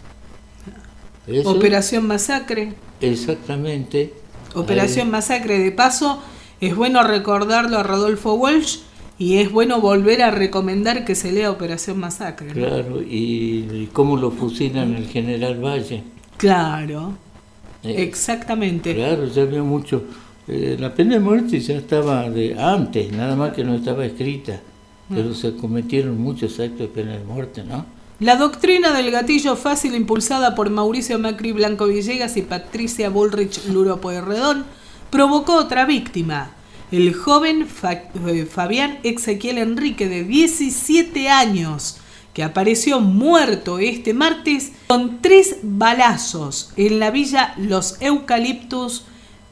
Eso, 1.28 1.52
Operación 1.52 2.08
Masacre. 2.08 2.74
Exactamente. 3.00 4.14
Operación 4.56 5.10
Masacre 5.12 5.60
de 5.60 5.72
paso, 5.72 6.22
es 6.68 6.76
bueno 6.76 7.04
recordarlo 7.04 7.78
a 7.80 7.84
Rodolfo 7.84 8.34
Walsh 8.36 8.80
y 9.18 9.38
es 9.38 9.52
bueno 9.52 9.80
volver 9.82 10.22
a 10.22 10.32
recomendar 10.32 11.06
que 11.06 11.16
se 11.16 11.32
lea 11.32 11.52
Operación 11.52 12.00
Masacre. 12.00 12.48
¿no? 12.48 12.54
Claro, 12.54 13.02
y, 13.02 13.66
y 13.72 13.90
cómo 13.94 14.18
lo 14.18 14.32
fusilan 14.32 14.96
el 14.96 15.08
general 15.08 15.64
Valle. 15.64 16.04
Claro, 16.38 17.14
Eh, 17.84 18.04
exactamente. 18.04 18.94
Claro, 18.96 19.26
ya 19.28 19.42
había 19.44 19.64
mucho. 19.64 20.04
eh, 20.48 20.76
la 20.80 20.94
pena 20.94 21.16
de 21.16 21.20
muerte 21.20 21.60
ya 21.60 21.76
estaba 21.76 22.30
de 22.30 22.60
antes, 22.60 23.12
nada 23.12 23.36
más 23.36 23.54
que 23.54 23.64
no 23.64 23.76
estaba 23.76 24.06
escrita. 24.06 24.60
Pero 25.10 25.34
se 25.36 25.56
cometieron 25.56 26.20
muchos 26.20 26.60
actos 26.60 26.80
de 26.80 26.88
pena 26.88 27.12
de 27.14 27.24
muerte, 27.24 27.64
¿no? 27.64 27.86
La 28.20 28.36
doctrina 28.38 28.94
del 28.94 29.12
gatillo 29.12 29.56
fácil 29.56 29.96
impulsada 29.96 30.56
por 30.56 30.70
Mauricio 30.70 31.20
Macri 31.20 31.52
Blanco 31.52 31.86
Villegas 31.88 32.38
y 32.38 32.42
Patricia 32.42 33.10
Bullrich 33.10 33.66
Luro 33.68 34.00
Pueyrredón 34.02 34.66
provocó 35.14 35.58
otra 35.58 35.86
víctima, 35.86 36.54
el 36.92 37.14
joven 37.14 37.68
eh, 38.28 38.48
Fabián 38.52 38.98
Ezequiel 39.04 39.60
Enrique 39.60 40.10
de 40.10 40.24
17 40.24 41.30
años, 41.30 41.98
que 42.34 42.44
apareció 42.44 43.00
muerto 43.00 43.78
este 43.78 44.16
martes 44.16 44.72
con 44.88 45.22
tres 45.22 45.58
balazos 45.62 46.74
en 46.78 46.98
la 46.98 47.12
villa 47.12 47.54
Los 47.58 48.02
Eucaliptus 48.02 49.04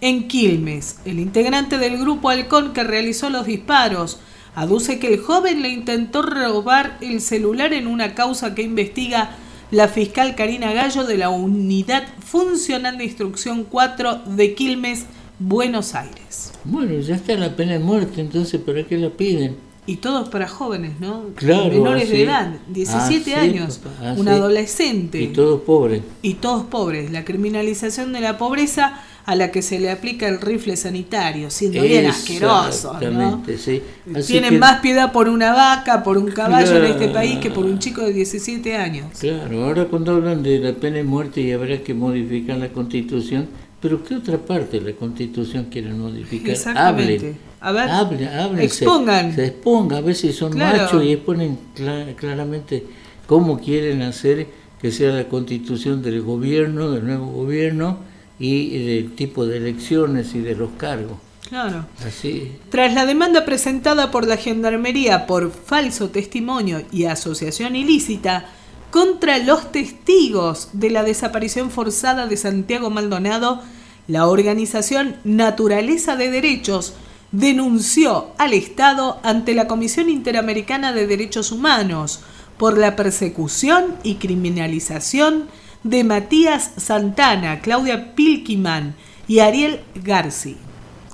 en 0.02 0.28
Quilmes. 0.28 0.98
El 1.06 1.20
integrante 1.20 1.78
del 1.78 2.00
grupo 2.00 2.30
Halcón 2.30 2.74
que 2.74 2.84
realizó 2.84 3.30
los 3.30 3.46
disparos 3.46 4.20
aduce 4.56 4.98
que 4.98 5.14
el 5.14 5.20
joven 5.20 5.62
le 5.62 5.70
intentó 5.70 6.24
robar 6.24 6.98
el 7.02 7.22
celular 7.22 7.72
en 7.74 7.86
una 7.86 8.16
causa 8.16 8.56
que 8.56 8.64
investiga 8.64 9.36
la 9.70 9.88
fiscal 9.88 10.34
Karina 10.34 10.74
Gallo 10.74 11.04
de 11.04 11.20
la 11.20 11.30
Unidad 11.30 12.04
Funcional 12.26 12.98
de 12.98 13.04
Instrucción 13.04 13.64
4 13.64 14.24
de 14.26 14.56
Quilmes, 14.56 15.06
Buenos 15.52 15.96
Aires. 15.96 16.54
Bueno, 16.64 17.00
ya 17.00 17.16
está 17.16 17.34
la 17.36 17.56
pena 17.56 17.74
de 17.74 17.80
muerte, 17.80 18.22
entonces 18.22 18.62
¿para 18.62 18.84
qué 18.84 18.96
la 18.98 19.10
piden? 19.10 19.56
Y 19.88 19.96
todos 19.96 20.30
para 20.30 20.48
jóvenes, 20.48 21.00
¿no? 21.00 21.24
Claro, 21.34 21.66
Menores 21.70 22.04
así. 22.04 22.12
de 22.12 22.24
edad, 22.24 22.54
17 22.70 23.34
Así, 23.34 23.34
años, 23.34 23.82
así. 24.04 24.20
un 24.22 24.28
adolescente. 24.28 25.20
Y 25.20 25.28
todos 25.30 25.62
pobres. 25.62 26.04
y 26.22 26.36
todos 26.36 26.66
pobres. 26.66 27.12
La 27.12 27.26
criminalización 27.26 28.14
de 28.14 28.22
la 28.22 28.38
pobreza 28.38 29.02
a 29.26 29.36
la 29.36 29.52
que 29.52 29.64
se 29.64 29.80
le 29.80 29.90
aplica 29.90 30.28
el 30.28 30.40
rifle 30.40 30.78
sanitario, 30.78 31.50
siendo 31.50 31.82
bien 31.82 32.06
asqueroso. 32.06 32.94
¿no? 32.94 33.00
Exactamente, 33.00 33.58
sí. 33.58 33.82
Así 34.16 34.34
Tienen 34.34 34.52
que- 34.52 34.60
más 34.60 34.80
piedad 34.82 35.12
por 35.12 35.28
una 35.28 35.54
vaca, 35.54 36.04
por 36.04 36.20
un 36.20 36.30
caballo 36.30 36.78
en 36.78 36.86
este 36.86 36.98
Claro. 37.06 37.14
país 37.14 37.38
que 37.40 37.50
por 37.50 37.66
un 37.66 37.80
chico 37.80 38.02
de 38.02 38.14
17 38.14 38.78
años. 38.78 39.08
Claro, 39.20 39.66
ahora 39.66 39.86
cuando 39.86 40.12
hablan 40.14 40.44
de 40.44 40.60
la 40.60 40.74
pena 40.74 40.98
de 40.98 41.04
muerte 41.04 41.42
y 41.42 41.52
habrá 41.52 41.82
que 41.82 41.96
modificar 41.96 42.58
la 42.60 42.70
constitución, 42.70 43.48
pero 43.82 44.04
¿qué 44.04 44.16
otra 44.16 44.38
parte 44.38 44.80
de 44.80 44.92
la 44.92 44.96
constitución 44.98 45.66
quieren 45.66 46.00
modificar? 46.00 46.52
Exactamente. 46.52 47.16
Hablen. 47.16 47.52
A 47.60 47.72
ver, 47.72 47.90
hablen, 47.90 48.28
hablen, 48.30 48.58
se- 48.70 48.84
expongan. 48.86 49.36
Se, 49.36 49.46
expongan, 49.48 50.10
a 50.10 50.14
si 50.14 50.32
son 50.34 50.52
Claro. 50.54 50.84
machos 50.84 51.04
y 51.04 51.12
exponen 51.14 51.58
cla- 51.76 52.16
claramente 52.16 52.86
cómo 53.28 53.60
quieren 53.60 54.02
hacer 54.02 54.48
que 54.82 54.92
sea 54.92 55.12
la 55.12 55.28
constitución 55.28 56.02
del 56.02 56.22
gobierno, 56.22 56.90
del 56.92 57.06
nuevo 57.06 57.28
gobierno 57.28 58.00
y 58.40 58.80
del 58.86 59.12
tipo 59.14 59.46
de 59.46 59.58
elecciones 59.58 60.34
y 60.34 60.40
de 60.40 60.56
los 60.56 60.72
cargos. 60.78 61.18
Claro. 61.48 61.86
Así, 62.08 62.54
Tras 62.70 62.94
la 62.94 63.06
demanda 63.06 63.46
presentada 63.46 64.10
por 64.10 64.26
la 64.26 64.38
Gendarmería 64.38 65.28
por 65.28 65.52
falso 65.52 66.10
testimonio 66.10 66.82
y 66.92 67.04
asociación 67.06 67.76
ilícita 67.76 68.46
contra 68.92 69.38
los 69.40 69.72
testigos 69.72 70.70
de 70.74 70.90
la 70.90 71.04
desaparición 71.04 71.72
forzada 71.72 72.28
de 72.28 72.38
Santiago 72.38 72.90
Maldonado, 72.90 73.62
la 74.08 74.28
organización 74.28 75.16
Naturaleza 75.24 76.16
de 76.18 76.30
Derechos 76.30 76.94
denunció 77.32 78.34
al 78.38 78.54
Estado 78.54 79.20
ante 79.24 79.56
la 79.56 79.68
Comisión 79.68 80.10
Interamericana 80.10 80.92
de 80.92 81.08
Derechos 81.08 81.52
Humanos 81.52 82.20
por 82.58 82.78
la 82.78 82.96
persecución 82.96 83.96
y 84.04 84.16
criminalización 84.16 85.48
de 85.84 86.04
Matías 86.04 86.72
Santana, 86.78 87.62
Claudia 87.62 88.14
Pilkiman 88.14 88.96
y 89.28 89.40
Ariel 89.40 89.80
Garci, 89.96 90.58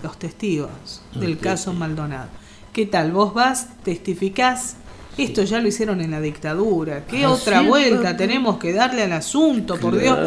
los 0.02 0.18
testigos 0.18 1.04
del 1.14 1.38
caso 1.38 1.74
Maldonado. 1.74 2.30
¿Qué 2.74 2.86
tal? 2.86 3.12
¿Vos 3.12 3.34
vas, 3.34 3.70
testificás? 3.84 4.76
Esto 5.18 5.44
ya 5.44 5.60
lo 5.60 5.68
hicieron 5.68 6.00
en 6.02 6.12
la 6.12 6.22
dictadura. 6.22 7.06
¿Qué 7.08 7.24
Ah, 7.24 7.32
otra 7.32 7.62
vuelta 7.62 8.16
tenemos 8.16 8.58
que 8.58 8.72
darle 8.74 9.02
al 9.04 9.14
asunto, 9.14 9.78
por 9.78 9.98
Dios? 10.00 10.18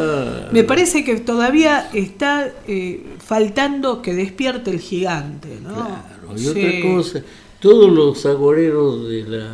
Me 0.51 0.63
parece 0.63 1.03
que 1.03 1.15
todavía 1.21 1.89
está 1.93 2.49
eh, 2.67 3.01
faltando 3.25 4.01
que 4.01 4.13
despierte 4.13 4.69
el 4.71 4.79
gigante, 4.79 5.59
¿no? 5.63 5.73
Claro, 5.73 6.35
y 6.35 6.39
Sí. 6.39 6.49
otra 6.49 6.93
cosa, 6.95 7.21
todos 7.59 7.89
los 7.91 8.25
agoreros 8.25 9.07
de 9.07 9.23
la 9.23 9.49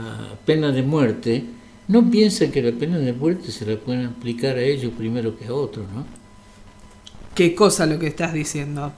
pena 0.45 0.71
de 0.71 0.81
muerte 0.81 1.43
no 1.87 2.09
piensan 2.09 2.51
que 2.51 2.61
la 2.63 2.71
pena 2.71 2.97
de 2.97 3.13
muerte 3.13 3.51
se 3.51 3.65
la 3.65 3.77
pueden 3.77 4.05
aplicar 4.07 4.57
a 4.57 4.61
ellos 4.61 4.91
primero 4.97 5.37
que 5.37 5.45
a 5.45 5.53
otros, 5.53 5.85
¿no? 5.93 6.05
Qué 7.35 7.53
cosa 7.53 7.85
lo 7.85 7.99
que 7.99 8.07
estás 8.07 8.33
diciendo. 8.33 8.93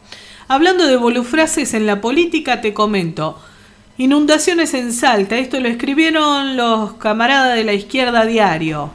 Hablando 0.48 0.88
de 0.88 0.96
bolufrases 0.96 1.74
en 1.74 1.86
la 1.86 2.00
política, 2.02 2.62
te 2.62 2.74
comento. 2.74 3.38
Inundaciones 4.00 4.74
en 4.76 4.94
Salta, 4.94 5.38
esto 5.38 5.60
lo 5.60 5.68
escribieron 5.68 6.56
los 6.56 6.94
camaradas 6.94 7.58
de 7.58 7.66
la 7.66 7.74
izquierda 7.74 8.26
diario. 8.26 8.92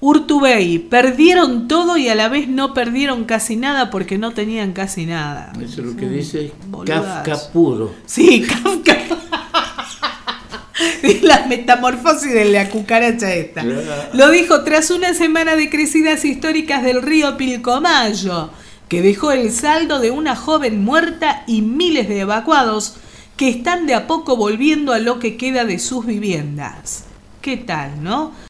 Urtubey, 0.00 0.78
perdieron 0.78 1.68
todo 1.68 1.98
y 1.98 2.08
a 2.08 2.14
la 2.14 2.30
vez 2.30 2.48
no 2.48 2.72
perdieron 2.72 3.26
casi 3.26 3.56
nada 3.56 3.90
porque 3.90 4.16
no 4.16 4.30
tenían 4.30 4.72
casi 4.72 5.04
nada. 5.04 5.52
Eso 5.62 5.82
es 5.82 5.86
lo 5.88 5.96
que 5.96 6.08
dice 6.08 6.52
Boludazo. 6.66 7.24
Kafka 7.30 7.52
puro. 7.52 7.94
Sí, 8.06 8.40
Kafka. 8.48 8.96
La 11.22 11.44
metamorfosis 11.46 12.32
de 12.32 12.46
la 12.46 12.70
cucaracha 12.70 13.34
esta. 13.34 13.62
Lo 14.14 14.30
dijo 14.30 14.64
tras 14.64 14.90
una 14.90 15.12
semana 15.12 15.56
de 15.56 15.68
crecidas 15.68 16.24
históricas 16.24 16.82
del 16.82 17.02
río 17.02 17.36
Pilcomayo, 17.36 18.48
que 18.88 19.02
dejó 19.02 19.30
el 19.30 19.52
saldo 19.52 19.98
de 19.98 20.10
una 20.10 20.36
joven 20.36 20.82
muerta 20.82 21.44
y 21.46 21.60
miles 21.60 22.08
de 22.08 22.20
evacuados 22.20 22.96
que 23.38 23.48
están 23.48 23.86
de 23.86 23.94
a 23.94 24.08
poco 24.08 24.36
volviendo 24.36 24.92
a 24.92 24.98
lo 24.98 25.20
que 25.20 25.36
queda 25.36 25.64
de 25.64 25.78
sus 25.78 26.04
viviendas. 26.04 27.04
¿Qué 27.40 27.56
tal, 27.56 28.02
no? 28.02 28.32